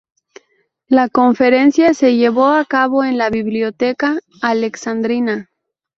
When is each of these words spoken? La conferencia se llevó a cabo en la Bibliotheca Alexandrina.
La 0.87 1.09
conferencia 1.09 1.93
se 1.93 2.15
llevó 2.15 2.47
a 2.47 2.65
cabo 2.65 3.03
en 3.03 3.19
la 3.19 3.29
Bibliotheca 3.29 4.17
Alexandrina. 4.41 5.51